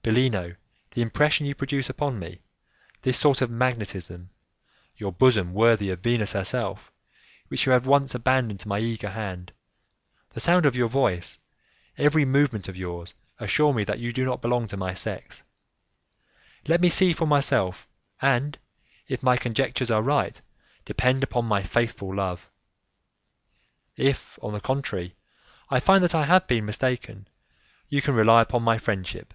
Bellino, 0.00 0.54
the 0.92 1.02
impression 1.02 1.44
you 1.44 1.54
produce 1.54 1.90
upon 1.90 2.18
me, 2.18 2.40
this 3.02 3.18
sort 3.18 3.42
of 3.42 3.50
magnetism, 3.50 4.30
your 4.96 5.12
bosom 5.12 5.52
worthy 5.52 5.90
of 5.90 6.00
Venus 6.00 6.32
herself, 6.32 6.90
which 7.48 7.66
you 7.66 7.72
have 7.72 7.84
once 7.86 8.14
abandoned 8.14 8.60
to 8.60 8.68
my 8.68 8.78
eager 8.78 9.10
hand, 9.10 9.52
the 10.30 10.40
sound 10.40 10.64
of 10.64 10.74
your 10.74 10.88
voice, 10.88 11.38
every 11.98 12.24
movement 12.24 12.68
of 12.68 12.76
yours, 12.78 13.12
assure 13.38 13.74
me 13.74 13.84
that 13.84 13.98
you 13.98 14.10
do 14.10 14.24
not 14.24 14.40
belong 14.40 14.66
to 14.68 14.78
my 14.78 14.94
sex. 14.94 15.42
Let 16.66 16.80
me 16.80 16.88
see 16.88 17.12
for 17.12 17.26
myself, 17.26 17.86
and, 18.22 18.56
if 19.08 19.22
my 19.22 19.36
conjectures 19.36 19.90
are 19.90 20.00
right, 20.00 20.40
depend 20.86 21.22
upon 21.22 21.44
my 21.44 21.62
faithful 21.62 22.14
love; 22.16 22.48
if, 23.94 24.38
on 24.40 24.54
the 24.54 24.60
contrary, 24.62 25.16
I 25.68 25.80
find 25.80 26.02
that 26.02 26.14
I 26.14 26.24
have 26.24 26.46
been 26.46 26.64
mistaken, 26.64 27.28
you 27.90 28.00
can 28.00 28.14
rely 28.14 28.40
upon 28.40 28.62
my 28.62 28.78
friendship. 28.78 29.34